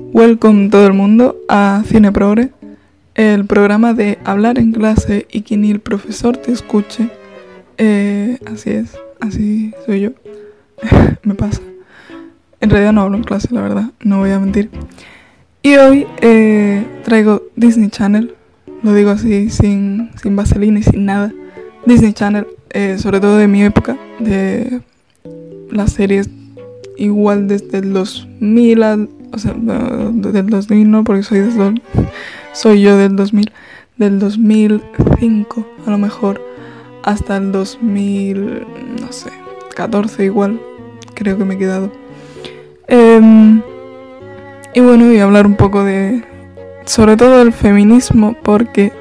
Welcome 0.00 0.70
todo 0.70 0.86
el 0.86 0.92
mundo 0.92 1.36
a 1.48 1.84
Cine 1.86 2.10
Progre, 2.10 2.50
el 3.14 3.44
programa 3.44 3.94
de 3.94 4.18
hablar 4.24 4.58
en 4.58 4.72
clase 4.72 5.26
y 5.30 5.42
que 5.42 5.56
ni 5.56 5.70
el 5.70 5.80
profesor 5.80 6.36
te 6.36 6.50
escuche. 6.50 7.10
Eh, 7.78 8.38
así 8.46 8.70
es, 8.70 8.98
así 9.20 9.72
soy 9.86 10.00
yo. 10.00 10.10
Me 11.22 11.34
pasa. 11.34 11.60
En 12.60 12.70
realidad 12.70 12.92
no 12.92 13.02
hablo 13.02 13.16
en 13.16 13.24
clase, 13.24 13.48
la 13.52 13.62
verdad, 13.62 13.92
no 14.00 14.18
voy 14.18 14.30
a 14.30 14.40
mentir. 14.40 14.70
Y 15.62 15.76
hoy 15.76 16.06
eh, 16.20 16.84
traigo 17.04 17.42
Disney 17.54 17.90
Channel, 17.90 18.34
lo 18.82 18.94
digo 18.94 19.10
así, 19.10 19.50
sin, 19.50 20.10
sin 20.20 20.34
vaselina 20.34 20.80
y 20.80 20.82
sin 20.82 21.04
nada. 21.04 21.32
Disney 21.86 22.12
Channel, 22.12 22.46
eh, 22.70 22.98
sobre 22.98 23.20
todo 23.20 23.36
de 23.36 23.46
mi 23.46 23.62
época, 23.62 23.96
de 24.18 24.80
las 25.70 25.92
series 25.92 26.28
igual 26.96 27.48
desde 27.48 27.78
el 27.78 27.92
2000 27.92 28.82
al, 28.82 29.08
o 29.32 29.38
sea, 29.38 29.54
del 29.54 30.46
2000 30.46 30.90
no, 30.90 31.04
porque 31.04 31.22
soy, 31.22 31.40
desde, 31.40 31.74
soy 32.52 32.82
yo 32.82 32.96
del 32.96 33.16
2000, 33.16 33.52
del 33.96 34.18
2005 34.18 35.66
a 35.86 35.90
lo 35.90 35.98
mejor 35.98 36.40
hasta 37.02 37.36
el 37.36 37.52
2000, 37.52 38.66
no 39.00 39.12
sé, 39.12 39.30
14 39.74 40.24
igual, 40.24 40.60
creo 41.14 41.38
que 41.38 41.44
me 41.44 41.54
he 41.54 41.58
quedado. 41.58 41.92
Em, 42.88 43.62
y 44.74 44.80
bueno, 44.80 45.06
a 45.06 45.22
hablar 45.22 45.46
un 45.46 45.56
poco 45.56 45.84
de, 45.84 46.22
sobre 46.84 47.16
todo 47.16 47.38
del 47.38 47.52
feminismo, 47.52 48.36
porque 48.42 48.92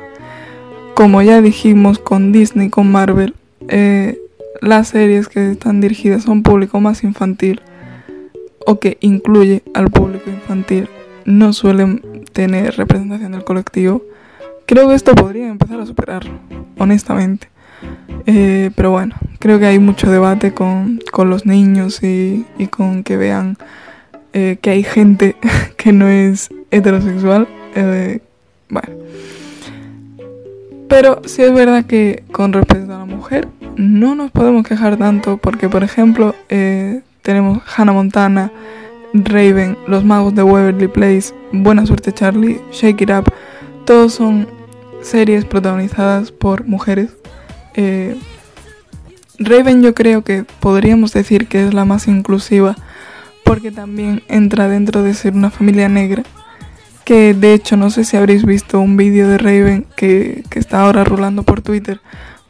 como 0.93 1.21
ya 1.21 1.41
dijimos 1.41 1.99
con 1.99 2.31
Disney, 2.31 2.69
con 2.69 2.91
Marvel, 2.91 3.35
eh, 3.67 4.17
las 4.61 4.89
series 4.89 5.27
que 5.27 5.51
están 5.51 5.81
dirigidas 5.81 6.27
a 6.27 6.31
un 6.31 6.43
público 6.43 6.79
más 6.79 7.03
infantil 7.03 7.61
o 8.69 8.79
que 8.79 8.99
incluye 9.01 9.63
al 9.73 9.89
público 9.89 10.29
infantil 10.29 10.87
no 11.25 11.53
suelen 11.53 12.23
tener 12.33 12.75
representación 12.77 13.31
del 13.31 13.43
colectivo, 13.43 14.03
creo 14.67 14.87
que 14.87 14.93
esto 14.93 15.15
podría 15.15 15.47
empezar 15.47 15.79
a 15.79 15.87
superarlo, 15.87 16.33
honestamente. 16.77 17.47
Eh, 18.27 18.69
pero 18.75 18.91
bueno, 18.91 19.15
creo 19.39 19.57
que 19.57 19.65
hay 19.65 19.79
mucho 19.79 20.11
debate 20.11 20.53
con, 20.53 20.99
los 21.17 21.47
niños 21.47 22.03
y, 22.03 22.45
con 22.69 23.03
que 23.03 23.17
vean 23.17 23.57
eh, 24.33 24.59
que 24.61 24.69
hay 24.69 24.83
gente 24.83 25.35
que 25.75 25.91
no 25.91 26.07
es 26.07 26.51
heterosexual. 26.69 27.47
Eh, 27.73 28.19
bueno. 28.69 28.89
Pero 30.87 31.23
sí 31.25 31.41
es 31.41 31.53
verdad 31.55 31.85
que 31.85 32.23
con 32.31 32.53
respecto 32.53 32.93
a 32.93 32.99
la 32.99 33.05
mujer 33.05 33.47
no 33.77 34.13
nos 34.13 34.29
podemos 34.29 34.67
quejar 34.67 34.97
tanto 34.97 35.37
porque, 35.37 35.69
por 35.69 35.83
ejemplo, 35.83 36.35
tenemos 37.21 37.61
Hannah 37.65 37.93
Montana, 37.93 38.51
Raven, 39.13 39.77
Los 39.87 40.03
Magos 40.03 40.35
de 40.35 40.43
Waverly 40.43 40.87
Place, 40.87 41.33
Buena 41.51 41.85
Suerte 41.85 42.13
Charlie, 42.13 42.61
Shake 42.71 43.01
It 43.01 43.09
Up. 43.09 43.31
Todos 43.85 44.13
son 44.13 44.47
series 45.01 45.45
protagonizadas 45.45 46.31
por 46.31 46.65
mujeres. 46.65 47.11
Eh, 47.73 48.17
Raven 49.39 49.81
yo 49.81 49.93
creo 49.93 50.23
que 50.23 50.45
podríamos 50.59 51.13
decir 51.13 51.47
que 51.47 51.65
es 51.65 51.73
la 51.73 51.85
más 51.85 52.07
inclusiva 52.07 52.75
porque 53.49 53.71
también 53.71 54.21
entra 54.27 54.67
dentro 54.67 55.01
de 55.01 55.15
ser 55.15 55.33
una 55.33 55.49
familia 55.49 55.89
negra. 55.89 56.23
Que 57.03 57.33
de 57.33 57.53
hecho 57.55 57.77
no 57.77 57.89
sé 57.89 58.03
si 58.03 58.15
habréis 58.15 58.45
visto 58.45 58.79
un 58.79 58.95
vídeo 58.95 59.27
de 59.27 59.39
Raven 59.39 59.87
que, 59.95 60.43
está 60.53 60.81
ahora 60.81 61.03
rolando 61.03 61.41
por 61.41 61.61
Twitter 61.61 61.99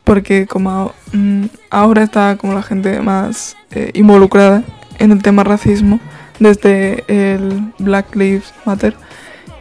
porque 0.10 0.48
como 0.48 0.92
mm, 1.14 1.44
ahora 1.70 2.02
está 2.02 2.36
como 2.36 2.56
la 2.56 2.64
gente 2.64 3.00
más 3.00 3.56
eh, 3.70 3.92
involucrada 3.94 4.64
en 4.98 5.12
el 5.12 5.22
tema 5.22 5.44
racismo 5.44 6.00
desde 6.40 7.04
el 7.08 7.72
Black 7.78 8.16
Lives 8.16 8.52
Matter 8.66 8.96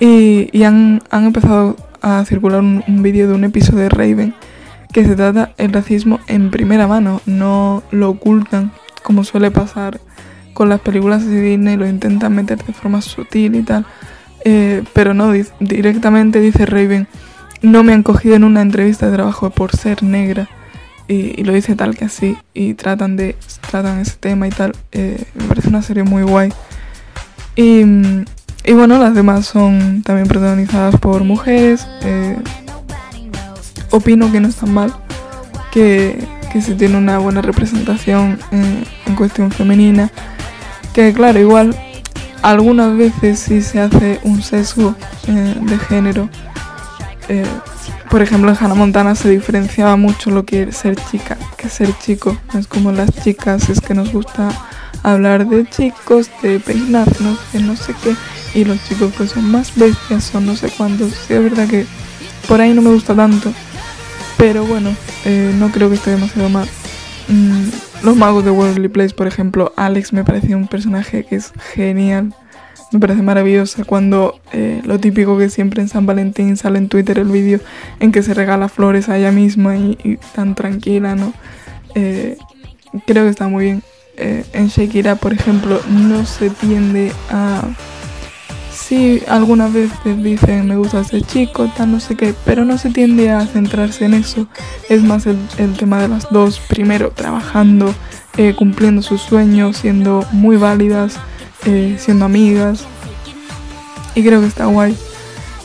y, 0.01 0.63
han, 0.63 1.03
empezado 1.13 1.77
a 2.01 2.25
circular 2.25 2.63
un, 2.63 3.03
vídeo 3.03 3.29
de 3.29 3.35
un 3.35 3.45
episodio 3.45 3.81
de 3.81 3.89
Raven 3.91 4.35
que 4.91 5.05
se 5.05 5.17
trata 5.17 5.53
el 5.59 5.71
racismo 5.71 6.19
en 6.29 6.51
primera 6.51 6.87
mano, 6.87 7.21
no 7.27 7.83
lo 7.91 8.09
ocultan 8.09 8.73
como 9.03 9.25
suele 9.25 9.51
pasar 9.51 10.01
con 10.55 10.71
las 10.71 10.81
películas 10.81 11.27
de 11.27 11.43
Disney, 11.43 11.77
lo 11.77 11.87
intentan 11.87 12.35
meter 12.35 12.57
de 12.65 12.73
forma 12.73 13.03
sutil 13.03 13.55
y 13.55 13.63
tal, 13.65 13.85
eh, 14.47 14.83
pero 14.95 15.13
no, 15.13 15.31
directamente 15.61 16.41
dice 16.41 16.65
Raven, 16.65 17.07
no 17.63 17.83
me 17.83 17.93
han 17.93 18.03
cogido 18.03 18.37
en 18.37 18.45
una 18.45 18.63
entrevista 18.63 19.07
de 19.07 19.15
trabajo 19.15 19.51
por 19.51 19.75
ser 19.75 20.03
negra. 20.03 20.49
Y, 21.07 21.43
lo 21.43 21.55
dice 21.55 21.75
tal 21.75 21.97
que 21.97 22.05
así 22.05 22.37
y 22.53 22.75
tratan 22.75 23.17
de 23.17 23.35
tratan 23.71 24.01
ese 24.01 24.17
tema 24.17 24.47
y 24.47 24.51
tal. 24.51 24.75
Eh, 24.93 25.25
me 25.35 25.45
parece 25.45 25.69
una 25.69 25.83
serie 25.83 26.03
muy 26.03 26.23
guay. 26.23 26.53
Y, 27.57 27.83
y, 28.65 28.73
bueno 28.73 28.99
las 28.99 29.15
demás 29.15 29.47
son 29.47 30.03
también 30.03 30.29
protagonizadas 30.29 30.97
por 30.97 31.25
mujeres. 31.25 31.87
Eh, 32.03 32.37
opino 33.91 34.31
que 34.31 34.41
no 34.41 34.49
están 34.49 34.73
mal 34.75 34.93
que, 35.73 36.23
que 36.53 36.61
se 36.61 36.75
tiene 36.75 36.97
una 36.97 37.19
buena 37.19 37.41
representación 37.41 38.39
en, 38.51 39.17
cuestión 39.17 39.51
femenina. 39.51 40.11
Que 40.93 41.13
claro 41.13 41.39
igual 41.39 41.75
algunas 42.43 42.97
veces 42.97 43.39
sí 43.39 43.63
se 43.63 43.81
hace 43.81 44.21
un 44.23 44.43
sesgo 44.43 44.95
eh, 45.27 45.55
de 45.61 45.79
género 45.79 46.29
por 48.11 48.23
ejemplo, 48.23 48.51
en 48.51 48.57
Hannah 48.59 48.75
Montana 48.75 49.15
se 49.15 49.29
diferenciaba 49.29 49.97
mucho 49.97 50.31
lo 50.31 50.45
que 50.45 50.63
es 50.63 50.77
ser 50.77 50.97
chica 51.11 51.37
que 51.59 51.69
ser 51.69 51.93
chico. 51.99 52.37
Es 52.59 52.67
como 52.67 52.93
las 52.93 53.11
chicas, 53.23 53.69
es 53.69 53.81
que 53.81 53.93
nos 53.93 54.13
gusta 54.13 54.49
hablar 55.03 55.47
de 55.47 55.69
chicos, 55.69 56.31
de 56.43 56.61
peinarnos, 56.61 57.39
de 57.53 57.61
no 57.61 57.77
sé 57.77 57.95
qué. 58.03 58.15
Y 58.55 58.65
los 58.65 58.83
chicos 58.85 59.13
que 59.13 59.27
son 59.27 59.51
más 59.51 59.75
bestias 59.77 60.25
son 60.25 60.47
no 60.47 60.57
sé 60.57 60.71
cuántos. 60.77 61.13
Sí, 61.13 61.35
es 61.35 61.43
verdad 61.43 61.69
que 61.69 61.85
por 62.47 62.61
ahí 62.61 62.73
no 62.73 62.81
me 62.81 62.91
gusta 62.91 63.15
tanto. 63.15 63.53
Pero 64.39 64.65
bueno, 64.65 64.95
eh, 65.25 65.53
no 65.59 65.71
creo 65.71 65.89
que 65.89 65.97
esté 65.97 66.13
demasiado 66.13 66.49
mal. 66.49 66.69
Mm, 67.29 67.69
los 68.05 68.17
magos 68.17 68.45
de 68.45 68.51
Worldly 68.51 68.89
Place, 68.89 69.15
por 69.15 69.27
ejemplo, 69.27 69.73
Alex 69.77 70.13
me 70.13 70.25
parecía 70.25 70.57
un 70.57 70.69
personaje 70.69 71.25
que 71.25 71.37
es 71.37 71.53
genial 71.75 72.33
me 72.93 73.01
parece 73.01 73.23
maravillosa 73.23 73.85
cuando 73.85 74.41
eh, 74.53 74.81
lo 74.85 74.99
típico 74.99 75.37
que 75.37 75.51
siempre 75.51 75.83
en 75.83 75.89
San 75.89 76.07
Valentín 76.07 76.57
sale 76.57 76.79
en 76.79 76.89
Twitter 76.89 77.19
el 77.19 77.29
vídeo 77.29 77.61
en 78.01 78.13
que 78.13 78.23
se 78.23 78.35
regala 78.35 78.69
flores 78.69 79.09
a 79.09 79.19
ella 79.19 79.31
misma 79.31 79.77
y, 79.77 80.19
tan 80.35 80.55
tranquila, 80.55 81.15
¿no? 81.15 81.35
Eh, 81.95 82.39
creo 83.07 83.25
que 83.25 83.31
está 83.31 83.49
muy 83.49 83.65
bien. 83.65 83.83
Eh, 84.17 84.45
en 84.53 84.69
Shakira, 84.69 85.17
por 85.17 85.33
ejemplo, 85.33 85.81
no 85.89 86.25
se 86.25 86.51
tiende 86.51 87.13
a... 87.31 87.63
Sí, 88.73 89.23
algunas 89.29 89.73
veces 89.73 90.23
dicen 90.23 90.67
me 90.67 90.77
gusta 90.77 91.01
ese 91.01 91.21
chico, 91.21 91.71
tal, 91.77 91.93
no 91.93 92.01
sé 92.01 92.17
qué, 92.17 92.35
pero 92.47 92.65
no 92.65 92.79
se 92.79 92.91
tiende 92.91 93.31
a 93.31 93.45
centrarse 93.45 94.07
en 94.07 94.15
eso. 94.15 94.49
Es 94.89 95.03
más 95.03 95.27
el, 95.27 95.37
el 95.59 95.77
tema 95.77 96.01
de 96.01 96.09
las 96.09 96.31
dos, 96.31 96.61
primero 96.69 97.11
trabajando, 97.11 97.95
cumpliendo 98.57 99.03
sus 99.03 99.21
sueños, 99.21 99.79
siendo 99.79 100.25
muy 100.31 100.57
válidas 100.57 101.19
eh, 101.69 101.97
siendo 101.99 102.25
amigas. 102.25 102.81
Y 104.15 104.23
creo 104.23 104.41
que 104.41 104.47
está 104.47 104.65
guay. 104.65 104.97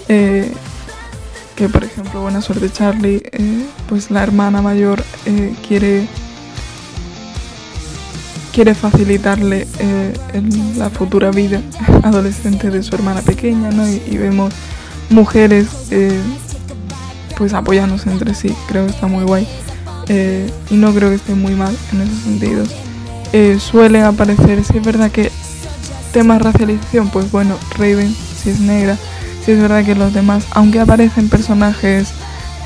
Eh, 0.10 0.52
que 1.56 1.70
por 1.70 1.84
ejemplo, 1.84 2.22
buena 2.22 2.42
suerte 2.42 2.70
Charlie, 2.70 3.24
eh, 3.32 3.66
pues 3.88 4.12
la 4.12 4.22
hermana 4.22 4.62
mayor 4.62 5.04
quiere 5.66 6.08
quiere 8.52 8.76
facilitarle 8.76 9.68
la 10.76 10.90
futura 10.90 11.32
vida 11.32 11.62
adolescente 12.04 12.70
de 12.70 12.84
su 12.84 12.96
hermana 12.96 13.22
pequeña, 13.22 13.70
¿no? 13.72 13.88
Y, 13.88 14.18
vemos 14.18 14.54
mujeres 15.10 15.68
pues 17.38 17.54
apoyándose 17.54 18.12
entre 18.12 18.34
sí, 18.36 18.54
creo 18.68 18.86
que 18.86 18.92
está 18.92 19.08
muy 19.08 19.24
guay. 19.24 19.48
y 20.70 20.76
no 20.76 20.94
creo 20.94 21.10
que 21.10 21.16
esté 21.16 21.34
muy 21.36 21.54
mal 21.54 21.76
en 21.94 22.02
esos 22.02 22.20
sentidos. 22.24 22.70
suelen 23.62 24.04
aparecer, 24.04 24.64
sí 24.66 24.80
es 24.80 24.84
verdad 24.84 25.12
que 25.12 25.32
Tema 26.14 26.38
racialización, 26.38 27.10
pues 27.10 27.32
bueno, 27.32 27.58
Raven 27.76 28.16
si 28.44 28.52
es 28.52 28.60
negra, 28.60 28.98
si 29.44 29.52
es 29.52 29.60
verdad 29.60 29.84
que 29.84 29.96
los 29.96 30.14
demás, 30.14 30.46
aunque 30.52 30.80
aparecen 30.80 31.28
personajes, 31.28 32.10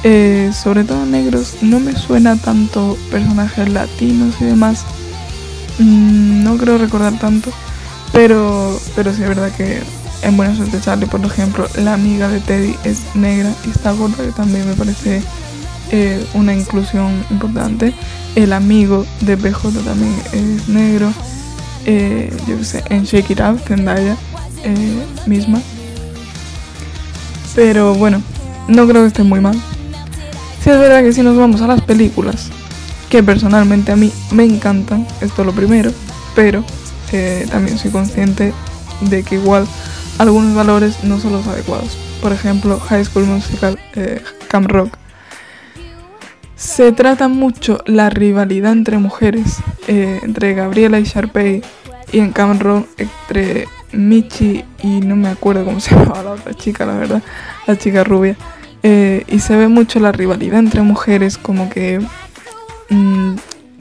eh, 0.03 0.51
sobre 0.53 0.83
todo 0.83 1.05
negros, 1.05 1.55
no 1.61 1.79
me 1.79 1.95
suena 1.95 2.35
tanto 2.35 2.97
personajes 3.09 3.69
latinos 3.69 4.35
y 4.41 4.45
demás. 4.45 4.83
Mm, 5.79 6.43
no 6.43 6.57
creo 6.57 6.77
recordar 6.77 7.17
tanto, 7.19 7.51
pero, 8.11 8.77
pero 8.95 9.13
sí 9.13 9.23
es 9.23 9.29
verdad 9.29 9.51
que 9.55 9.81
en 10.23 10.35
Buena 10.35 10.55
Suerte 10.55 10.81
Charlie, 10.81 11.05
por 11.05 11.23
ejemplo, 11.23 11.67
la 11.77 11.93
amiga 11.93 12.27
de 12.27 12.41
Teddy 12.41 12.75
es 12.83 13.15
negra 13.15 13.53
y 13.65 13.69
está 13.69 13.91
gorda, 13.91 14.25
que 14.25 14.31
también 14.31 14.67
me 14.67 14.75
parece 14.75 15.21
eh, 15.91 16.25
una 16.33 16.53
inclusión 16.53 17.23
importante. 17.29 17.93
El 18.35 18.51
amigo 18.51 19.05
de 19.21 19.35
BJ 19.35 19.71
también 19.85 20.13
es 20.33 20.67
negro 20.67 21.13
eh, 21.87 22.31
yo 22.47 22.63
sé, 22.63 22.83
en 22.89 23.05
Shake 23.05 23.31
It 23.31 23.39
Up, 23.39 23.59
Zendaya 23.65 24.15
eh, 24.63 25.05
misma. 25.25 25.59
Pero 27.55 27.95
bueno, 27.95 28.21
no 28.67 28.87
creo 28.87 29.01
que 29.01 29.07
esté 29.07 29.23
muy 29.23 29.39
mal. 29.39 29.59
Si 30.63 30.69
es 30.69 30.77
verdad 30.79 31.01
que 31.01 31.13
si 31.13 31.23
nos 31.23 31.37
vamos 31.37 31.61
a 31.61 31.67
las 31.67 31.81
películas, 31.81 32.49
que 33.09 33.23
personalmente 33.23 33.91
a 33.91 33.95
mí 33.95 34.11
me 34.31 34.43
encantan, 34.43 35.07
esto 35.21 35.41
es 35.41 35.45
lo 35.45 35.53
primero, 35.53 35.91
pero 36.35 36.63
eh, 37.13 37.47
también 37.49 37.77
soy 37.77 37.89
consciente 37.89 38.53
de 39.01 39.23
que 39.23 39.35
igual 39.35 39.65
algunos 40.17 40.55
valores 40.55 41.03
no 41.03 41.19
son 41.19 41.31
los 41.33 41.47
adecuados. 41.47 41.97
Por 42.21 42.33
ejemplo, 42.33 42.79
High 42.79 43.05
School 43.05 43.25
Musical, 43.25 43.79
eh, 43.95 44.21
Camp 44.49 44.67
Rock. 44.67 44.97
Se 46.55 46.91
trata 46.91 47.27
mucho 47.27 47.79
la 47.85 48.09
rivalidad 48.09 48.71
entre 48.71 48.97
mujeres, 48.97 49.57
eh, 49.87 50.19
entre 50.23 50.55
Gabriela 50.55 50.99
y 50.99 51.03
Sharpay, 51.03 51.61
y 52.11 52.19
en 52.19 52.31
Camp 52.31 52.61
Rock 52.61 52.87
entre 52.97 53.67
Michi 53.91 54.63
y 54.83 54.99
no 55.01 55.15
me 55.15 55.29
acuerdo 55.29 55.65
cómo 55.65 55.79
se 55.81 55.95
llamaba 55.95 56.23
la 56.23 56.31
otra 56.31 56.53
chica, 56.53 56.85
la 56.85 56.97
verdad, 56.97 57.23
la 57.65 57.77
chica 57.77 58.03
rubia. 58.03 58.35
Eh, 58.83 59.23
y 59.27 59.39
se 59.39 59.55
ve 59.55 59.67
mucho 59.67 59.99
la 59.99 60.11
rivalidad 60.11 60.59
entre 60.59 60.81
mujeres, 60.81 61.37
como 61.37 61.69
que 61.69 61.99
mm, 62.89 63.35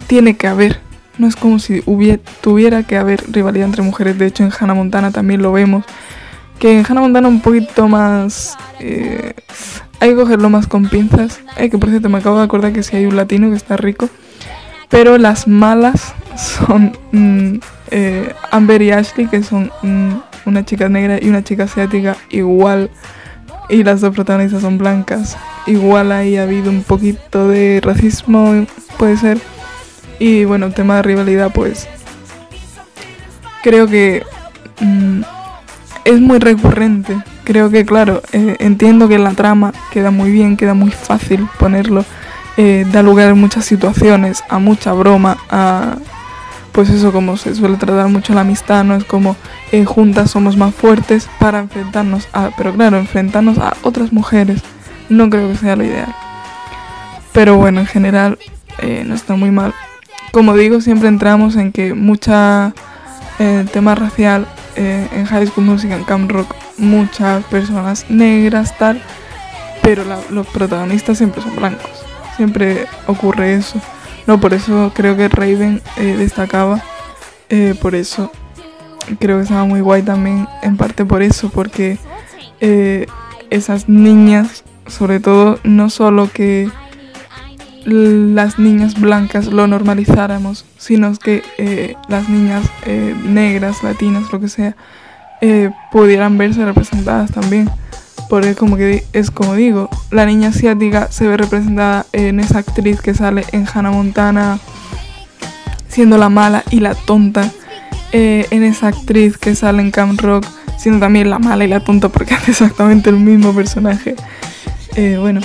tiene 0.07 0.37
que 0.37 0.47
haber. 0.47 0.81
No 1.19 1.27
es 1.27 1.37
como 1.37 1.59
si 1.59 1.83
hubiera, 1.87 2.21
tuviera 2.41 2.83
que 2.83 2.97
haber 2.97 3.23
rivalidad 3.31 3.67
entre 3.67 3.83
mujeres. 3.83 4.19
De 4.19 4.27
hecho, 4.27 4.45
en 4.45 4.53
Hannah 4.59 4.75
Montana 4.75 5.11
también 5.11 5.43
lo 5.43 5.53
vemos. 5.53 5.85
Que 6.59 6.79
en 6.79 6.85
Hannah 6.87 7.03
Montana 7.03 7.29
un 7.29 7.41
poquito 7.41 7.89
más... 7.89 8.57
Eh, 8.81 9.35
hay 10.01 10.11
que 10.11 10.17
cogerlo 10.17 10.51
más 10.51 10.67
con 10.67 10.89
pinzas. 10.89 11.41
Eh, 11.57 11.71
que 11.71 11.79
por 11.79 11.89
cierto, 11.89 12.09
me 12.09 12.19
acabo 12.19 12.39
de 12.39 12.45
acordar 12.45 12.73
que 12.73 12.83
si 12.83 12.97
hay 12.97 13.07
un 13.07 13.17
latino 13.17 13.49
que 13.51 13.57
está 13.57 13.77
rico. 13.77 14.09
Pero 14.89 15.17
las 15.19 15.49
malas 15.49 16.15
son 16.37 16.97
mm, 17.13 17.59
eh, 17.91 18.33
Amber 18.51 18.83
y 18.83 18.91
Ashley, 18.91 19.27
que 19.27 19.43
son 19.43 19.71
una 20.45 20.65
chica 20.65 20.89
negra 20.89 21.19
y 21.21 21.29
una 21.29 21.43
chica 21.43 21.65
asiática 21.65 22.17
igual. 22.31 22.91
Y 23.69 23.83
las 23.83 24.01
dos 24.01 24.15
protagonistas 24.15 24.63
son 24.63 24.79
blancas. 24.79 25.37
Igual 25.67 26.13
ahí 26.13 26.37
ha 26.37 26.45
habido 26.45 26.71
un 26.71 26.83
poquito 26.83 27.49
de 27.49 27.81
racismo, 27.83 28.67
puede 28.97 29.17
ser. 29.17 29.39
Y 30.19 30.45
bueno, 30.45 30.71
tema 30.71 30.97
de 30.97 31.03
rivalidad, 31.03 31.53
pues 31.53 31.89
creo 33.63 33.89
que 33.89 34.23
mm, 34.81 35.23
es 36.05 36.21
muy 36.21 36.39
recurrente. 36.39 37.19
Creo 37.43 37.71
que, 37.71 37.85
claro, 37.85 38.23
eh, 38.33 38.57
entiendo 38.61 39.09
que 39.09 39.19
la 39.19 39.33
trama 39.33 39.73
queda 39.93 40.11
muy 40.11 40.31
bien, 40.31 40.57
queda 40.57 40.75
muy 40.75 40.91
fácil 40.91 41.49
ponerlo. 41.59 42.05
Eh, 42.57 42.87
da 42.93 43.03
lugar 43.03 43.31
a 43.31 43.35
muchas 43.35 43.65
situaciones, 43.65 44.43
a 44.49 44.59
mucha 44.59 44.93
broma, 44.93 45.37
a 45.51 45.97
pues 46.77 46.91
eso 46.91 47.11
como 47.11 47.37
se 47.37 47.57
suele 47.57 47.77
tratar 47.77 48.09
mucho 48.09 48.35
la 48.35 48.43
amistad, 48.43 48.85
no 48.85 48.95
es 48.95 49.03
como 49.03 49.35
eh, 49.73 49.85
juntas 49.85 50.31
somos 50.31 50.57
más 50.57 50.73
fuertes 50.73 51.29
para 51.41 51.59
enfrentarnos 51.59 52.29
a, 52.33 52.51
pero 52.57 52.73
claro, 52.73 52.99
enfrentarnos 52.99 53.59
a 53.59 53.77
otras 53.83 54.13
mujeres 54.13 54.63
no 55.09 55.29
creo 55.29 55.49
que 55.51 55.57
sea 55.57 55.75
lo 55.75 55.83
ideal. 55.83 56.15
Pero 57.33 57.57
bueno, 57.57 57.81
en 57.81 57.87
general 57.87 58.39
no 59.05 59.15
está 59.15 59.35
muy 59.35 59.51
mal 59.51 59.75
como 60.37 60.55
digo, 60.55 60.83
siempre 60.83 61.09
entramos 61.09 61.57
en 61.57 61.73
que 61.73 61.95
mucha 61.95 62.75
eh, 63.39 63.65
tema 63.73 63.95
racial 63.95 64.47
eh, 64.77 65.09
en 65.13 65.25
High 65.25 65.47
School 65.47 65.65
Music, 65.65 65.91
en 65.91 66.05
Camp 66.05 66.31
Rock, 66.31 66.55
muchas 66.77 67.43
personas 67.45 68.05
negras, 68.11 68.77
tal, 68.77 69.01
pero 69.81 70.05
los 70.29 70.47
protagonistas 70.49 71.17
siempre 71.17 71.41
son 71.41 71.57
blancos. 71.57 71.89
Siempre 72.37 72.85
ocurre 73.07 73.55
eso. 73.55 73.81
No, 74.27 74.41
por 74.41 74.55
eso 74.55 74.93
creo 74.95 75.17
que 75.17 75.29
Raven 75.29 75.83
eh, 75.97 76.17
destacaba. 76.17 76.83
por 77.81 77.95
eso 77.95 78.33
creo 79.21 79.37
que 79.37 79.45
estaba 79.45 79.65
muy 79.65 79.81
guay 79.81 80.03
también, 80.03 80.49
en 80.63 80.77
parte 80.77 81.05
por 81.05 81.23
eso, 81.23 81.49
porque 81.51 81.99
esas 83.51 83.89
niñas, 83.89 84.65
sobre 84.89 85.21
todo, 85.21 85.61
no 85.63 85.91
solo 85.91 86.31
que 86.33 86.69
las 87.87 88.59
niñas 88.59 89.01
blancas 89.01 89.47
lo 89.47 89.67
normalizáramos, 89.69 90.65
sino 90.77 91.15
que 91.15 91.43
eh, 91.57 91.95
las 92.09 92.29
niñas 92.29 92.69
eh, 92.85 93.15
negras, 93.25 93.83
latinas, 93.85 94.33
lo 94.33 94.41
que 94.41 94.49
sea, 94.49 94.77
eh, 95.41 95.71
pudieran 95.93 96.37
verse 96.37 96.65
representadas 96.65 97.31
también. 97.31 97.71
Porque 98.29 98.55
como 98.55 98.77
que 98.77 99.05
es 99.13 99.31
como 99.31 99.55
digo, 99.55 99.89
la 100.11 100.27
niña 100.27 100.49
asiática 100.49 101.09
se 101.11 101.29
ve 101.29 101.37
representada 101.37 102.07
en 102.13 102.41
esa 102.41 102.59
actriz 102.59 103.01
que 103.01 103.15
sale 103.15 103.45
en 103.53 103.67
Hannah 103.73 103.91
Montana 103.91 104.59
siendo 105.89 106.19
la 106.19 106.29
mala 106.29 106.65
y 106.71 106.81
la 106.81 106.95
tonta. 106.95 107.51
en 108.13 108.63
esa 108.63 108.89
actriz 108.89 109.37
que 109.37 109.55
sale 109.55 109.83
en 109.83 109.91
Camp 109.91 110.21
Rock 110.21 110.47
siendo 110.79 111.01
también 111.01 111.29
la 111.31 111.39
mala 111.39 111.65
y 111.65 111.69
la 111.69 111.81
tonta 111.81 112.09
porque 112.09 112.35
hace 112.37 112.51
exactamente 112.53 113.11
el 113.11 113.17
mismo 113.17 113.55
personaje. 113.55 114.15
bueno, 115.19 115.41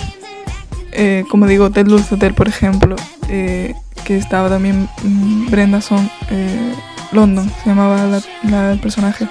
eh, 0.92 1.24
como 1.30 1.48
digo, 1.48 1.72
Ted 1.72 1.88
Hotel, 1.92 2.34
por 2.34 2.48
ejemplo, 2.48 2.96
eh, 3.30 3.74
que 4.06 4.18
estaba 4.18 4.50
también 4.50 4.90
mm, 5.04 5.50
Brenda 5.50 5.82
Son, 5.82 6.10
eh, 6.30 6.74
London, 7.12 7.50
se 7.64 7.70
llamaba 7.70 8.22
la, 8.44 8.72
el 8.72 8.80
personaje, 8.80 9.28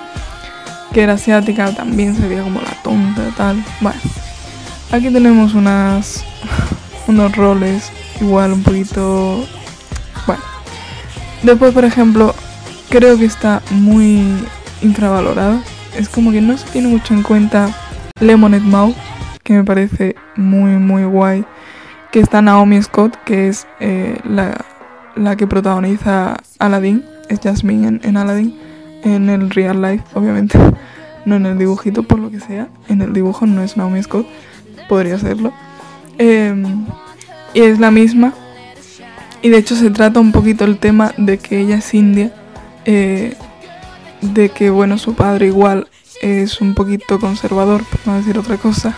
que 0.93 1.03
era 1.03 1.15
asiática, 1.15 1.75
también 1.75 2.17
se 2.17 2.27
veía 2.27 2.43
como 2.43 2.61
la 2.61 2.83
tonta, 2.83 3.23
tal. 3.37 3.65
Bueno, 3.81 4.01
aquí 4.91 5.11
tenemos 5.11 5.55
unas, 5.55 6.25
unos 7.07 7.35
roles 7.37 7.91
igual 8.21 8.53
un 8.53 8.63
poquito... 8.63 9.47
Bueno, 10.27 10.43
después, 11.43 11.73
por 11.73 11.85
ejemplo, 11.85 12.35
creo 12.89 13.19
que 13.19 13.25
está 13.25 13.63
muy 13.71 14.25
infravalorado. 14.83 15.61
Es 15.97 16.09
como 16.09 16.31
que 16.33 16.41
no 16.41 16.57
se 16.57 16.67
tiene 16.69 16.89
mucho 16.89 17.15
en 17.15 17.23
cuenta 17.23 17.75
Lemonade 18.21 18.63
Mouth 18.63 18.97
que 19.51 19.57
me 19.57 19.65
parece 19.65 20.15
muy, 20.37 20.77
muy 20.77 21.05
guay. 21.05 21.45
Que 22.13 22.21
está 22.21 22.41
Naomi 22.41 22.81
Scott, 22.81 23.17
que 23.25 23.49
es 23.49 23.67
eh, 23.81 24.19
la, 24.25 25.37
que 25.37 25.47
protagoniza 25.49 26.37
Aladdin, 26.61 27.05
es 27.29 27.41
Jasmine 27.41 28.01
en, 28.03 28.17
Aladdin, 28.17 28.57
en 29.03 29.31
el 29.31 29.51
real 29.51 29.81
life, 29.83 30.05
obviamente, 30.15 30.59
no 31.25 31.37
en 31.37 31.47
el 31.47 31.59
dibujito, 31.59 32.03
por 32.03 32.19
lo 32.19 32.31
que 32.31 32.41
sea. 32.41 32.69
En 32.89 33.03
el 33.03 33.13
dibujo 33.13 33.47
no 33.47 33.63
es 33.63 33.77
Naomi 33.77 34.03
Scott, 34.03 34.27
podría 34.89 35.19
serlo. 35.19 35.53
Em, 36.19 36.87
y 37.55 37.61
es 37.61 37.79
la 37.79 37.91
misma. 37.91 38.35
Y 39.43 39.49
de 39.49 39.59
hecho 39.59 39.75
se 39.75 39.91
trata 39.91 40.21
un 40.21 40.33
poquito 40.33 40.65
el 40.65 40.79
tema 40.79 41.13
de 41.17 41.39
que 41.39 41.61
ella 41.61 41.77
es 41.77 41.95
india. 41.95 42.33
Eh, 42.85 43.35
de 44.21 44.51
que 44.51 44.71
bueno, 44.71 44.99
su 44.99 45.15
padre 45.15 45.47
igual 45.47 45.89
es 46.21 46.61
un 46.61 46.75
poquito 46.75 47.19
conservador, 47.19 47.85
por 47.85 48.01
no 48.07 48.17
decir 48.19 48.39
otra 48.39 48.57
cosa. 48.57 48.95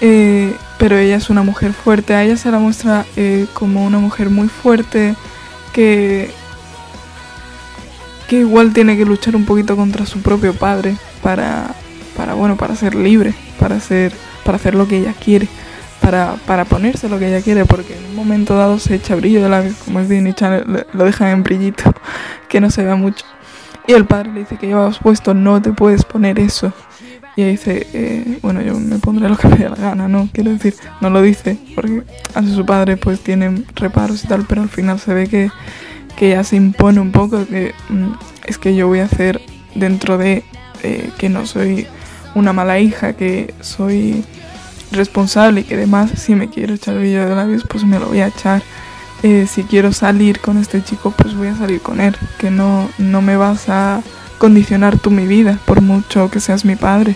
Eh, 0.00 0.54
pero 0.78 0.96
ella 0.96 1.16
es 1.16 1.30
una 1.30 1.42
mujer 1.42 1.72
fuerte. 1.72 2.14
A 2.14 2.24
ella 2.24 2.36
se 2.36 2.50
la 2.50 2.58
muestra 2.58 3.06
eh, 3.16 3.46
como 3.52 3.84
una 3.84 3.98
mujer 3.98 4.30
muy 4.30 4.48
fuerte 4.48 5.14
que, 5.72 6.30
que 8.32 8.38
igual 8.38 8.72
tiene 8.72 8.96
que 8.96 9.04
luchar 9.04 9.36
un 9.36 9.44
poquito 9.44 9.76
contra 9.76 10.06
su 10.06 10.22
propio 10.22 10.54
padre 10.54 10.96
para, 11.22 11.74
para 12.16 12.32
bueno, 12.32 12.56
para 12.56 12.74
ser 12.74 12.94
libre, 12.94 13.34
para 13.60 13.76
hacer, 13.76 14.10
para 14.42 14.56
hacer 14.56 14.74
lo 14.74 14.88
que 14.88 14.96
ella 14.96 15.12
quiere. 15.12 15.48
Para, 16.00 16.36
para 16.46 16.64
ponerse 16.64 17.10
lo 17.10 17.18
que 17.18 17.28
ella 17.28 17.42
quiere, 17.42 17.66
porque 17.66 17.94
en 17.94 18.06
un 18.06 18.16
momento 18.16 18.56
dado 18.56 18.78
se 18.78 18.94
echa 18.94 19.16
brillo 19.16 19.42
de 19.42 19.50
la 19.50 19.62
como 19.84 20.00
es 20.00 20.08
Disney 20.08 20.32
Channel, 20.32 20.86
lo 20.94 21.04
dejan 21.04 21.28
en 21.28 21.42
brillito, 21.42 21.94
que 22.48 22.58
no 22.58 22.70
se 22.70 22.82
vea 22.82 22.96
mucho. 22.96 23.26
Y 23.86 23.92
el 23.92 24.06
padre 24.06 24.32
le 24.32 24.40
dice 24.40 24.56
que 24.56 24.66
llevas 24.66 24.98
puesto, 24.98 25.34
no 25.34 25.60
te 25.60 25.70
puedes 25.72 26.02
poner 26.02 26.38
eso. 26.38 26.72
Y 27.36 27.42
ella 27.42 27.50
dice, 27.50 27.86
eh, 27.92 28.38
bueno, 28.40 28.62
yo 28.62 28.80
me 28.80 28.98
pondré 28.98 29.28
lo 29.28 29.36
que 29.36 29.46
me 29.46 29.56
dé 29.56 29.68
la 29.68 29.76
gana, 29.76 30.08
¿no? 30.08 30.30
Quiero 30.32 30.52
decir, 30.52 30.74
no 31.02 31.10
lo 31.10 31.20
dice, 31.20 31.58
porque 31.74 32.02
hace 32.34 32.54
su 32.54 32.64
padre 32.64 32.96
pues 32.96 33.20
tiene 33.20 33.62
reparos 33.74 34.24
y 34.24 34.26
tal, 34.26 34.46
pero 34.48 34.62
al 34.62 34.70
final 34.70 34.98
se 34.98 35.12
ve 35.12 35.28
que, 35.28 35.50
que 36.16 36.28
ella 36.28 36.44
se 36.44 36.56
impone 36.56 37.00
un 37.00 37.12
poco, 37.12 37.46
que 37.46 37.74
mm, 37.88 38.12
es 38.46 38.58
que 38.58 38.74
yo 38.74 38.88
voy 38.88 39.00
a 39.00 39.04
hacer 39.04 39.40
dentro 39.74 40.18
de 40.18 40.44
eh, 40.82 41.10
que 41.18 41.28
no 41.28 41.46
soy 41.46 41.86
una 42.34 42.52
mala 42.52 42.78
hija, 42.78 43.12
que 43.12 43.54
soy 43.60 44.24
responsable 44.90 45.60
y 45.60 45.64
que 45.64 45.74
además 45.74 46.10
si 46.16 46.34
me 46.34 46.48
quiero 46.48 46.74
echar 46.74 46.96
el 46.96 47.02
de 47.02 47.34
labios 47.34 47.64
pues 47.68 47.84
me 47.84 47.98
lo 47.98 48.08
voy 48.08 48.20
a 48.20 48.28
echar. 48.28 48.62
Eh, 49.22 49.46
si 49.48 49.62
quiero 49.62 49.92
salir 49.92 50.40
con 50.40 50.58
este 50.58 50.82
chico 50.82 51.14
pues 51.16 51.36
voy 51.36 51.48
a 51.48 51.56
salir 51.56 51.80
con 51.80 52.00
él, 52.00 52.16
que 52.38 52.50
no, 52.50 52.88
no 52.98 53.22
me 53.22 53.36
vas 53.36 53.68
a 53.68 54.02
condicionar 54.38 54.98
tú 54.98 55.12
mi 55.12 55.26
vida, 55.26 55.60
por 55.66 55.80
mucho 55.82 56.28
que 56.30 56.40
seas 56.40 56.64
mi 56.64 56.74
padre. 56.74 57.14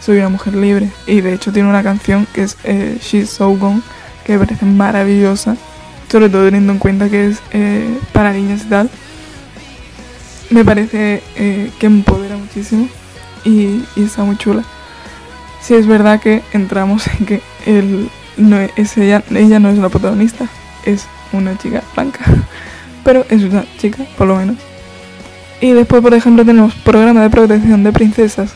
Soy 0.00 0.18
una 0.18 0.28
mujer 0.28 0.54
libre. 0.54 0.90
Y 1.06 1.20
de 1.20 1.34
hecho 1.34 1.52
tiene 1.52 1.68
una 1.68 1.82
canción 1.82 2.26
que 2.32 2.44
es 2.44 2.56
eh, 2.64 2.98
She's 3.00 3.30
So 3.30 3.50
Gone, 3.56 3.82
que 4.24 4.34
me 4.34 4.46
parece 4.46 4.64
maravillosa, 4.64 5.56
sobre 6.12 6.28
todo 6.28 6.44
teniendo 6.44 6.74
en 6.74 6.78
cuenta 6.78 7.08
que 7.08 7.28
es 7.28 7.38
eh, 7.52 7.98
para 8.12 8.34
niñas 8.34 8.64
y 8.66 8.68
tal. 8.68 8.90
Me 10.50 10.62
parece 10.62 11.22
eh, 11.36 11.70
que 11.78 11.86
empodera 11.86 12.36
muchísimo 12.36 12.86
y, 13.44 13.82
está 13.96 14.22
muy 14.22 14.36
chula. 14.36 14.62
Si 15.62 15.72
es 15.72 15.86
verdad 15.86 16.20
que 16.20 16.42
entramos 16.52 17.06
en 17.06 17.24
que 17.24 17.40
él 17.64 18.10
no 18.36 18.60
es 18.60 18.98
ella, 18.98 19.22
ella 19.30 19.58
no 19.58 19.70
es 19.70 19.78
la 19.78 19.88
protagonista, 19.88 20.48
es 20.84 21.06
una 21.32 21.56
chica 21.56 21.82
blanca, 21.94 22.20
pero 23.04 23.24
es 23.30 23.42
una 23.42 23.64
chica 23.78 24.04
por 24.18 24.26
lo 24.26 24.36
menos. 24.36 24.56
Y 25.62 25.70
después, 25.70 26.02
por 26.02 26.12
ejemplo, 26.12 26.44
tenemos 26.44 26.74
programa 26.74 27.22
de 27.22 27.30
protección 27.30 27.84
de 27.84 27.92
princesas. 27.92 28.52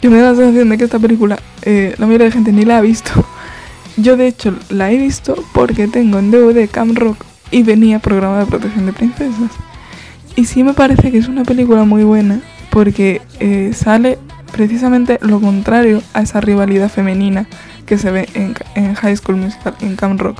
Yo 0.00 0.12
me 0.12 0.18
da 0.18 0.30
la 0.30 0.36
sensación 0.36 0.68
de 0.68 0.78
que 0.78 0.84
esta 0.84 1.00
película 1.00 1.40
eh, 1.62 1.96
la 1.98 2.06
mayoría 2.06 2.26
de 2.26 2.32
gente 2.32 2.52
ni 2.52 2.64
la 2.64 2.78
ha 2.78 2.80
visto. 2.80 3.10
Yo 3.96 4.16
de 4.16 4.26
hecho 4.26 4.54
la 4.68 4.90
he 4.90 4.96
visto 4.96 5.34
porque 5.52 5.88
tengo 5.88 6.18
en 6.18 6.30
DVD 6.30 6.68
Cam 6.70 6.94
Rock 6.94 7.24
y 7.50 7.62
venía 7.62 7.98
programa 7.98 8.38
de 8.40 8.46
protección 8.46 8.86
de 8.86 8.92
princesas. 8.92 9.50
Y 10.36 10.46
sí 10.46 10.62
me 10.62 10.74
parece 10.74 11.10
que 11.10 11.18
es 11.18 11.28
una 11.28 11.44
película 11.44 11.84
muy 11.84 12.04
buena 12.04 12.40
porque 12.70 13.20
eh, 13.40 13.72
sale 13.74 14.18
precisamente 14.52 15.18
lo 15.22 15.40
contrario 15.40 16.02
a 16.14 16.22
esa 16.22 16.40
rivalidad 16.40 16.88
femenina 16.88 17.46
que 17.86 17.98
se 17.98 18.10
ve 18.10 18.28
en, 18.34 18.54
en 18.74 18.94
High 18.94 19.16
School 19.16 19.36
Musical, 19.36 19.74
en 19.80 19.96
Camp 19.96 20.20
Rock. 20.20 20.38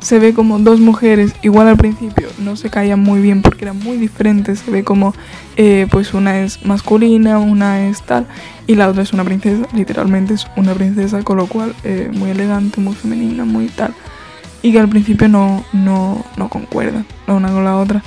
Se 0.00 0.18
ve 0.18 0.32
como 0.32 0.58
dos 0.58 0.80
mujeres, 0.80 1.34
igual 1.42 1.68
al 1.68 1.76
principio, 1.76 2.28
no 2.38 2.56
se 2.56 2.70
caían 2.70 3.00
muy 3.00 3.20
bien 3.20 3.42
porque 3.42 3.64
eran 3.64 3.78
muy 3.78 3.98
diferentes. 3.98 4.60
Se 4.60 4.70
ve 4.70 4.82
como, 4.82 5.14
eh, 5.56 5.86
pues 5.90 6.14
una 6.14 6.40
es 6.40 6.64
masculina, 6.64 7.38
una 7.38 7.86
es 7.86 8.02
tal, 8.02 8.26
y 8.66 8.76
la 8.76 8.88
otra 8.88 9.02
es 9.02 9.12
una 9.12 9.24
princesa, 9.24 9.66
literalmente 9.74 10.34
es 10.34 10.46
una 10.56 10.72
princesa, 10.74 11.22
con 11.22 11.36
lo 11.36 11.46
cual 11.46 11.74
eh, 11.84 12.10
muy 12.12 12.30
elegante, 12.30 12.80
muy 12.80 12.94
femenina, 12.94 13.44
muy 13.44 13.66
tal. 13.68 13.94
Y 14.62 14.72
que 14.72 14.80
al 14.80 14.88
principio 14.88 15.28
no, 15.28 15.64
no, 15.72 16.24
no 16.36 16.48
concuerdan 16.48 17.06
la 17.26 17.34
una 17.34 17.50
con 17.50 17.64
la 17.64 17.76
otra. 17.76 18.02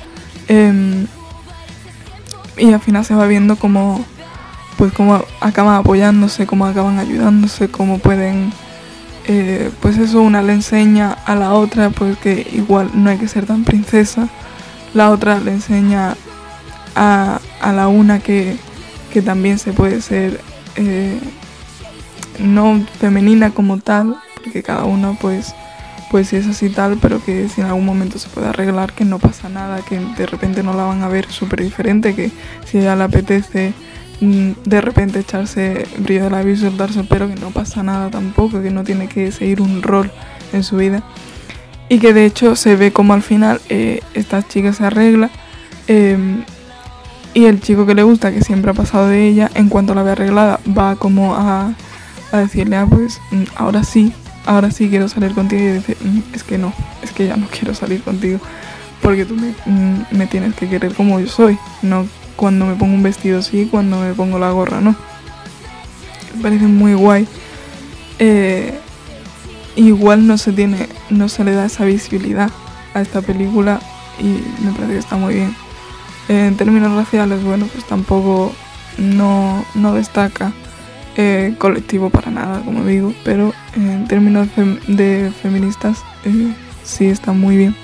Em, 0.48 1.06
y 2.58 2.72
al 2.72 2.80
final 2.80 3.06
se 3.06 3.16
va 3.16 3.26
viendo 3.28 3.56
como 3.56 4.04
pues 4.78 4.92
cómo 4.94 5.24
acaban 5.40 5.76
apoyándose, 5.76 6.46
cómo 6.46 6.66
acaban 6.66 7.00
ayudándose, 7.00 7.70
cómo 7.70 8.00
pueden, 8.00 8.52
eh, 9.26 9.72
pues 9.82 9.98
eso 9.98 10.22
una 10.22 10.42
le 10.42 10.54
enseña 10.54 11.12
a 11.12 11.36
la 11.36 11.54
otra, 11.54 11.90
pues 11.90 12.18
que 12.18 12.48
igual 12.54 12.92
no 12.94 13.10
hay 13.10 13.18
que 13.18 13.28
ser 13.28 13.46
tan 13.46 13.64
princesa, 13.64 14.28
la 14.94 15.10
otra 15.12 15.40
le 15.40 15.52
enseña 15.52 16.16
a, 16.96 17.40
la 17.62 17.88
una 17.88 18.20
que, 18.20 18.58
también 19.26 19.60
se 19.60 19.74
puede 19.74 20.02
ser 20.02 20.42
eh, 20.76 21.20
no 22.40 22.84
femenina 23.00 23.52
como 23.52 23.78
tal, 23.78 24.18
porque 24.44 24.64
cada 24.64 24.86
una 24.86 25.14
pues 25.14 25.54
pues 26.14 26.30
si 26.30 26.36
es 26.36 26.46
así 26.46 26.70
tal, 26.70 27.00
pero 27.02 27.24
que 27.26 27.50
si 27.50 27.62
en 27.62 27.68
algún 27.68 27.88
momento 27.88 28.20
se 28.20 28.30
puede 28.30 28.48
arreglar, 28.48 28.94
que 28.94 29.04
no 29.04 29.18
pasa 29.18 29.50
nada, 29.50 29.82
que 29.82 29.98
de 30.00 30.28
repente 30.28 30.62
no 30.62 30.74
la 30.74 30.84
van 30.84 31.02
a 31.02 31.08
ver 31.08 31.28
súper 31.32 31.64
diferente, 31.64 32.14
que 32.14 32.30
si 32.66 32.78
a 32.78 32.82
ella 32.82 32.96
le 32.96 33.04
apetece 33.06 33.74
de 34.24 34.82
repente 34.82 35.20
echarse 35.20 35.86
brillo 35.98 36.26
de 36.26 36.30
la 36.30 36.44
y 36.44 36.56
soltarse 36.56 37.00
el 37.00 37.08
pelo, 37.08 37.28
que 37.28 37.36
no 37.36 37.52
pasa 37.52 37.84
nada 37.84 38.10
tampoco, 38.10 38.62
que 38.62 38.72
no 38.72 38.84
tiene 38.84 39.08
que 39.08 39.32
seguir 39.32 39.62
un 39.62 39.82
rol 39.82 40.12
en 40.52 40.64
su 40.64 40.78
vida. 40.78 41.04
Y 41.90 42.00
que 42.00 42.14
de 42.14 42.26
hecho 42.26 42.56
se 42.56 42.76
ve 42.76 42.92
como 42.92 43.14
al 43.14 43.22
final 43.22 43.62
eh, 43.70 44.02
esta 44.14 44.48
chica 44.48 44.74
se 44.74 44.86
arregla 44.86 45.30
em, 45.88 46.44
y 47.34 47.46
el 47.46 47.62
chico 47.62 47.86
que 47.86 47.96
le 47.96 48.04
gusta, 48.04 48.32
que 48.32 48.42
siempre 48.42 48.72
ha 48.72 48.74
pasado 48.74 49.10
de 49.10 49.28
ella, 49.28 49.50
en 49.56 49.70
cuanto 49.70 49.94
la 49.94 50.04
ve 50.04 50.12
arreglada, 50.12 50.60
va 50.78 50.96
como 50.96 51.36
a, 51.36 51.74
a 52.32 52.38
decirle, 52.38 52.78
ah, 52.78 52.88
pues 52.90 53.20
mm, 53.32 53.44
ahora 53.56 53.84
sí, 53.84 54.14
ahora 54.46 54.72
sí 54.72 54.90
quiero 54.90 55.08
salir 55.10 55.34
contigo 55.34 55.62
y 55.62 55.72
dice, 55.74 55.98
mm, 56.00 56.20
es 56.34 56.44
que 56.44 56.58
no, 56.58 56.74
es 57.02 57.12
que 57.12 57.28
ya 57.28 57.36
no 57.36 57.48
quiero 57.52 57.74
salir 57.74 58.02
contigo 58.02 58.40
porque 59.04 59.26
tú 59.26 59.36
mm, 59.36 60.18
me, 60.18 60.26
tienes 60.26 60.56
que 60.56 60.68
querer 60.68 60.96
como 60.96 61.20
yo 61.20 61.28
soy, 61.28 61.60
no 61.84 62.08
cuando 62.36 62.66
me 62.66 62.76
pongo 62.76 62.94
un 62.94 63.04
vestido 63.04 63.42
sí, 63.42 63.68
cuando 63.70 64.00
me 64.00 64.14
pongo 64.14 64.40
la 64.40 64.52
gorra 64.52 64.82
no. 64.82 64.96
Me 66.36 66.42
parece 66.42 66.66
muy 66.66 66.94
guay. 66.94 67.28
Eh, 68.20 68.80
igual 69.76 70.28
no 70.28 70.38
se 70.38 70.52
tiene, 70.52 70.88
no 71.10 71.30
se 71.30 71.44
le 71.44 71.54
da 71.54 71.66
esa 71.66 71.86
visibilidad 71.86 72.50
a 72.94 73.02
esta 73.02 73.22
película 73.22 73.80
y 74.20 74.64
me 74.64 74.72
parece 74.72 74.94
que 74.94 75.00
está 75.00 75.16
muy 75.16 75.36
bien. 75.36 75.56
en 76.28 76.56
términos 76.56 76.94
raciales, 76.96 77.44
bueno, 77.44 77.68
pues 77.72 77.86
tampoco 77.86 78.54
no, 78.98 79.66
no 79.76 79.94
destaca 79.94 80.54
eh, 81.16 81.56
colectivo 81.58 82.10
para 82.10 82.32
nada, 82.32 82.62
como 82.62 82.86
digo, 82.86 83.14
pero 83.24 83.54
en 83.76 84.08
términos 84.08 84.48
de 84.88 85.32
feministas 85.42 86.04
eh, 86.26 86.54
sí 86.84 87.06
está 87.06 87.34
muy 87.34 87.58
bien. 87.58 87.76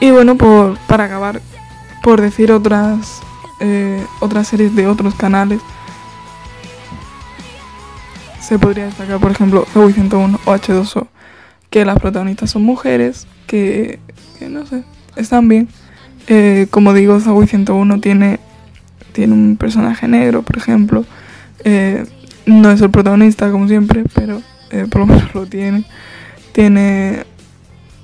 Y 0.00 0.10
bueno, 0.10 0.36
por, 0.36 0.76
para 0.88 1.04
acabar, 1.04 1.40
por 2.04 2.20
decir 2.20 2.52
otras, 2.52 3.20
eh, 3.58 4.06
otras 4.20 4.46
series 4.46 4.76
de 4.76 4.86
otros 4.86 5.16
canales, 5.16 5.60
se 8.40 8.58
podría 8.58 8.84
destacar, 8.84 9.18
por 9.18 9.32
ejemplo, 9.32 9.66
Zoe 9.72 9.92
101 9.92 10.38
o 10.44 10.54
H2O, 10.54 11.08
que 11.70 11.84
las 11.84 11.98
protagonistas 11.98 12.50
son 12.50 12.62
mujeres, 12.62 13.26
que, 13.48 13.98
no 14.48 14.66
sé, 14.66 14.84
están 15.16 15.48
bien. 15.48 15.68
como 16.70 16.92
digo, 16.92 17.18
Zoe 17.20 17.46
101 17.46 18.00
tiene, 18.00 18.38
tiene 19.12 19.32
un 19.32 19.56
personaje 19.56 20.06
negro, 20.06 20.42
por 20.42 20.58
ejemplo, 20.58 21.04
eh, 21.64 22.04
no 22.46 22.70
es 22.70 22.80
el 22.82 22.90
protagonista, 22.90 23.50
como 23.50 23.66
siempre, 23.66 24.04
pero 24.14 24.42
eh, 24.70 24.86
por 24.90 25.00
lo 25.00 25.06
menos 25.06 25.34
lo 25.34 25.46
tiene. 25.46 25.84
Tiene. 26.52 27.24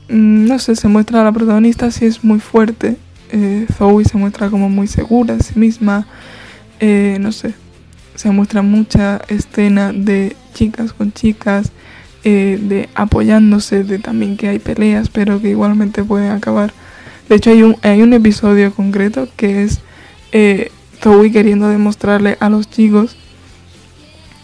Mm, 0.08 0.46
no 0.46 0.58
sé, 0.58 0.74
se 0.76 0.88
muestra 0.88 1.20
a 1.20 1.24
la 1.24 1.32
protagonista 1.32 1.90
si 1.90 2.06
es 2.06 2.24
muy 2.24 2.40
fuerte. 2.40 2.96
Eh, 3.32 3.66
Zoe 3.76 4.04
se 4.04 4.18
muestra 4.18 4.50
como 4.50 4.68
muy 4.68 4.86
segura 4.86 5.36
de 5.36 5.42
sí 5.42 5.58
misma. 5.58 6.06
Eh, 6.80 7.18
no 7.20 7.32
sé. 7.32 7.54
Se 8.14 8.30
muestra 8.30 8.62
mucha 8.62 9.20
escena 9.28 9.92
de 9.92 10.36
chicas 10.54 10.92
con 10.92 11.12
chicas. 11.12 11.72
de 12.22 12.88
apoyándose, 12.94 13.82
de 13.82 13.98
también 13.98 14.36
que 14.36 14.48
hay 14.48 14.58
peleas, 14.58 15.08
pero 15.08 15.40
que 15.40 15.48
igualmente 15.50 16.04
pueden 16.04 16.32
acabar. 16.32 16.74
De 17.30 17.36
hecho, 17.36 17.50
hay 17.50 17.62
un, 17.62 17.76
hay 17.82 18.02
un 18.02 18.12
episodio 18.12 18.74
concreto 18.74 19.26
que 19.36 19.62
es 19.62 19.80
Zoe 21.00 21.32
queriendo 21.32 21.68
demostrarle 21.68 22.36
a 22.40 22.50
los 22.50 22.68
chicos 22.68 23.16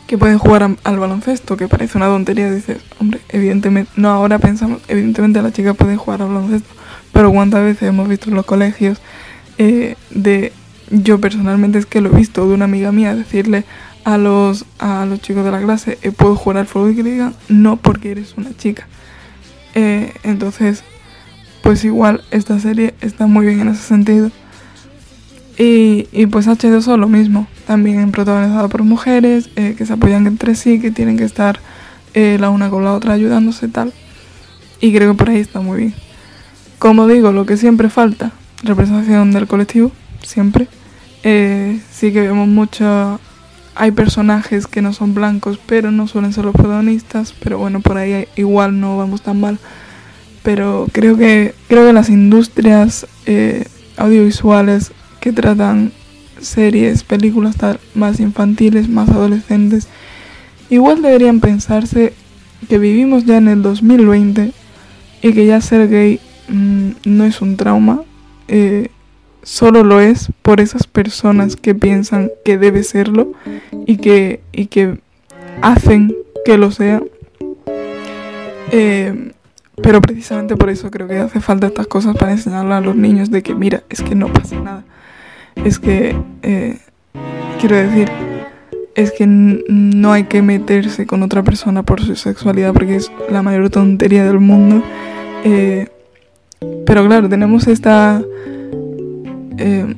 que 0.07 0.19
pueden 0.19 0.38
jugar 0.38 0.76
al 0.85 0.99
baloncesto, 0.99 1.57
que 1.57 1.69
parece 1.69 1.99
una 1.99 2.07
tontería, 2.07 2.50
dices, 2.50 2.78
hombre, 3.00 3.21
evidentemente, 3.28 3.90
no 3.97 4.09
ahora 4.11 4.38
pensamos, 4.38 4.81
evidentemente 4.88 5.43
la 5.43 5.52
chica 5.52 5.75
puede 5.75 5.97
jugar 5.97 6.23
al 6.23 6.28
baloncesto, 6.28 6.73
pero 7.16 7.32
cuántas 7.32 7.64
veces 7.64 7.88
hemos 7.88 8.11
visto 8.11 8.28
en 8.28 8.37
los 8.37 8.44
colegios 8.44 8.99
eh, 9.56 9.96
de, 10.11 10.52
yo 10.90 11.18
personalmente 11.18 11.78
es 11.78 11.87
que 11.87 12.02
lo 12.02 12.12
he 12.12 12.14
visto 12.18 12.46
de 12.46 12.52
una 12.52 12.66
amiga 12.66 12.92
mía 12.92 13.14
decirle 13.14 13.64
a 14.04 14.18
los, 14.18 14.66
a 14.78 15.06
los 15.06 15.23
chicos 15.23 15.42
de 15.42 15.50
la 15.50 15.62
clase, 15.62 15.96
eh, 16.02 16.12
puedo 16.12 16.37
jugar 16.37 16.58
al 16.58 16.66
fútbol 16.66 16.90
y 16.90 16.96
que 16.96 17.02
le 17.02 17.12
digan, 17.12 17.35
no 17.49 17.78
porque 17.78 18.11
eres 18.11 18.35
una 18.37 18.54
chica. 18.54 18.87
Eh, 19.75 20.12
entonces, 20.25 20.85
pues 21.62 21.85
igual 21.85 22.23
esta 22.30 22.61
serie 22.61 22.94
está 23.00 23.26
muy 23.26 23.46
bien 23.46 23.61
en 23.61 23.68
ese 23.68 23.82
sentido. 23.82 24.30
Y, 25.56 26.08
y 26.12 26.26
pues 26.26 26.46
H2O 26.46 26.99
lo 26.99 27.08
mismo, 27.08 27.46
también 27.66 28.12
protagonizado 28.12 28.68
por 28.68 28.82
mujeres 28.82 29.49
que 29.54 29.87
se 29.87 29.92
apoyan 29.94 30.26
entre 30.26 30.54
sí, 30.54 30.80
que 30.82 30.90
tienen 30.90 31.16
que 31.16 31.25
estar 31.25 31.61
la 32.12 32.50
una 32.50 32.68
con 32.68 32.85
la 32.85 32.92
otra 32.92 33.14
ayudándose 33.14 33.68
tal. 33.68 33.94
Y 34.82 34.92
creo 34.92 35.12
que 35.12 35.18
por 35.18 35.30
ahí 35.30 35.40
está 35.40 35.61
muy 35.61 35.78
bien. 35.78 36.05
Como 36.78 37.09
digo, 37.09 37.33
lo 37.33 37.47
que 37.47 37.56
siempre 37.56 37.88
falta, 37.88 38.33
representación 38.62 39.33
del 39.33 39.47
colectivo, 39.47 39.92
siempre. 40.23 40.68
Eh, 41.23 41.80
sí 41.90 42.12
que 42.12 42.21
vemos 42.21 42.49
mucho, 42.49 43.18
hay 43.75 43.90
personajes 43.90 44.66
que 44.66 44.83
no 44.83 44.92
son 44.92 45.14
blancos, 45.14 45.59
pero 45.66 45.90
no 45.90 46.06
suelen 46.06 46.33
ser 46.33 46.45
los 46.45 46.54
protagonistas, 46.54 47.35
pero 47.42 47.59
bueno, 47.59 47.80
por 47.80 47.97
ahí 47.97 48.28
igual 48.37 48.78
no 48.80 48.97
vamos 48.97 49.23
tan 49.23 49.40
mal. 49.40 49.59
Pero 50.42 50.87
creo 50.92 51.16
que, 51.16 51.54
creo 51.68 51.87
que 51.87 51.92
las 51.92 52.09
industrias 52.09 53.06
audiovisuales 53.97 54.92
que 55.21 55.33
tratan 55.33 55.92
series, 56.40 57.02
películas 57.02 57.56
más 57.95 58.21
infantiles, 58.21 58.88
más 58.88 59.09
adolescentes, 59.09 59.88
igual 60.71 61.02
deberían 61.02 61.40
pensarse 61.40 62.12
que 62.68 62.78
vivimos 62.78 63.25
ya 63.25 63.38
en 63.38 63.49
el 63.49 63.62
2020 63.62 64.52
y 65.23 65.33
que 65.33 65.47
ya 65.47 65.61
ser 65.61 65.88
gay 65.88 66.21
mm, 66.49 66.91
no 67.05 67.25
es 67.25 67.41
un 67.41 67.57
trauma, 67.57 68.03
eh, 68.49 68.88
solo 69.43 69.85
lo 69.85 70.00
es 70.00 70.29
por 70.43 70.61
esas 70.61 70.87
personas 70.87 71.57
que 71.57 71.75
piensan 71.75 72.31
que 72.45 72.59
debe 72.59 72.83
serlo 72.83 73.33
y 73.87 73.99
que, 73.99 74.41
y 74.53 74.67
que 74.67 74.99
hacen 75.62 76.15
que 76.45 76.59
lo 76.59 76.71
sea. 76.71 77.03
Eh, 78.73 79.33
pero 79.83 80.00
precisamente 80.00 80.57
por 80.57 80.71
eso 80.71 80.91
creo 80.91 81.07
que 81.07 81.19
hace 81.19 81.41
falta 81.41 81.67
estas 81.67 81.87
cosas 81.87 82.17
para 82.17 82.33
enseñarle 82.33 82.75
a 82.75 82.81
los 82.81 82.97
niños 82.97 83.31
de 83.31 83.43
que 83.43 83.55
mira, 83.55 83.85
es 83.91 84.03
que 84.03 84.15
no 84.15 84.33
pasa 84.33 84.59
nada 84.59 84.85
es 85.65 85.79
que, 85.79 86.17
eh, 86.43 86.79
quiero 87.61 87.76
decir, 87.76 88.09
es 88.95 89.12
que 89.12 89.26
no 89.26 90.12
hay 90.12 90.25
que 90.25 90.43
meterse 90.43 91.07
con 91.07 91.23
otra 91.23 91.43
persona 91.43 91.83
por 91.83 92.03
su 92.03 92.17
sexualidad 92.17 92.73
porque 92.73 92.97
es 92.97 93.11
la 93.31 93.43
mayor 93.43 93.71
tontería 93.71 94.25
del 94.25 94.41
mundo. 94.41 94.83
Pero 96.86 97.06
claro, 97.06 97.28
tenemos 97.28 97.66
esta... 97.66 98.22
Eh, 99.58 99.94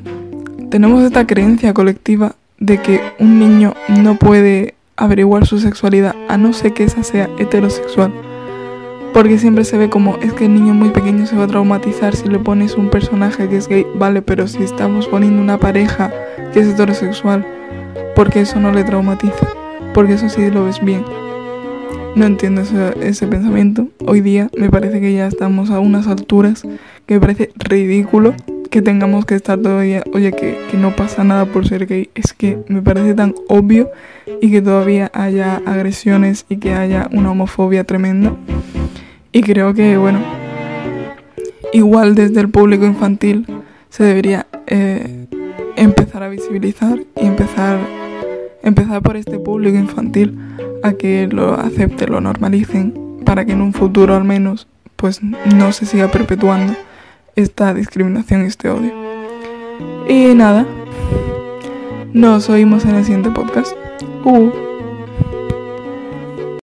tenemos 0.71 1.03
esta 1.03 1.27
creencia 1.27 1.73
colectiva 1.73 2.35
de 2.59 2.79
que 2.79 3.01
un 3.19 3.39
niño 3.39 3.75
no 3.89 4.17
puede 4.17 4.75
averiguar 4.97 5.47
su 5.47 5.59
sexualidad 5.59 6.15
a 6.29 6.37
no 6.37 6.53
ser 6.53 6.75
que 6.75 6.85
esa 6.85 7.03
sea 7.03 7.29
heterosexual. 7.39 8.13
Porque 9.15 9.39
siempre 9.39 9.65
se 9.65 9.79
ve 9.79 9.89
como 9.89 10.17
es 10.19 10.33
que 10.33 10.45
el 10.45 10.55
niño 10.55 10.75
muy 10.75 10.91
pequeño 10.91 11.27
se 11.27 11.37
va 11.37 11.45
a 11.45 11.49
traumatizar 11.49 12.15
si 12.15 12.29
le 12.29 12.39
pones 12.39 12.77
un 12.77 12.91
personaje 12.91 13.49
que 13.49 13.57
es 13.57 13.69
gay, 13.69 13.87
vale, 13.95 14.23
pero 14.23 14.47
si 14.47 14.63
estamos 14.63 15.07
poniendo 15.09 15.41
una 15.41 15.59
pareja 15.59 16.13
que 16.53 16.61
es 16.61 16.69
heterosexual, 16.69 17.47
porque 18.15 18.41
eso 18.41 18.61
no 18.61 18.73
le 18.73 18.85
traumatiza, 18.85 19.49
porque 19.95 20.15
eso 20.15 20.29
sí 20.29 20.51
lo 20.51 20.65
ves 20.65 20.85
bien. 20.85 21.05
No 22.19 22.27
entiendo 22.27 22.63
ese, 22.63 23.29
pensamiento. 23.29 23.87
Hoy 24.05 24.21
día 24.21 24.51
me 24.59 24.71
parece 24.71 25.01
que 25.01 25.13
ya 25.13 25.29
estamos 25.29 25.71
a 25.71 25.79
unas 25.79 26.09
alturas 26.09 26.63
que 27.07 27.15
me 27.15 27.21
parece 27.21 27.53
ridículo 27.55 28.35
que 28.73 28.83
tengamos 28.83 29.25
que 29.25 29.37
estar 29.37 29.57
todavía, 29.57 30.03
oye, 30.13 30.33
que, 30.33 30.59
que 30.69 30.77
no 30.77 30.97
pasa 30.97 31.23
nada 31.23 31.47
por 31.47 31.69
ser 31.69 31.87
gay, 31.87 32.11
es 32.17 32.33
que 32.33 32.59
me 32.67 32.83
parece 32.83 33.15
tan 33.15 33.37
obvio 33.49 33.89
y 34.41 34.51
que 34.51 34.61
todavía 34.61 35.13
haya 35.15 35.63
agresiones 35.65 36.45
y 36.49 36.57
que 36.57 36.75
haya 36.75 37.09
una 37.13 37.31
homofobia 37.31 37.85
tremenda. 37.85 38.35
Y 39.31 39.43
creo 39.43 39.73
que, 39.73 39.97
bueno, 39.97 40.19
igual 41.73 42.17
desde 42.17 42.41
el 42.41 42.49
público 42.49 42.85
infantil 42.85 43.47
se 43.91 44.03
debería 44.03 44.49
eh, 44.67 45.29
empezar 45.77 46.25
a 46.25 46.29
visibilizar 46.29 46.99
y 47.15 47.27
empezar, 47.27 47.79
empezar 48.63 49.03
por 49.03 49.17
este 49.17 49.39
público 49.39 49.79
infantil 49.79 50.39
a 50.83 50.93
que 50.93 51.29
lo 51.29 51.55
acepte, 51.55 52.07
lo 52.07 52.21
normalicen, 52.21 52.95
para 53.25 53.45
que 53.45 53.53
en 53.53 53.63
un 53.63 53.73
futuro 53.73 54.15
al 54.15 54.25
menos 54.25 54.69
pues 54.97 55.21
no 55.23 55.73
se 55.73 55.87
siga 55.87 56.09
perpetuando 56.09 56.75
esta 57.37 57.73
discriminación 57.73 58.43
y 58.43 58.47
este 58.47 58.69
odio. 58.69 58.93
Y 60.09 60.35
nada, 60.35 60.67
nos 62.13 62.49
oímos 62.51 62.85
en 62.85 62.97
el 62.97 63.05
siguiente 63.05 63.31
podcast. 63.31 63.73
Uh. 64.25 64.68